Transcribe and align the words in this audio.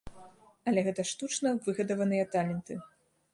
Але 0.71 0.83
гэта 0.87 1.05
штучна 1.09 1.51
выгадаваныя 1.67 2.25
таленты. 2.37 2.81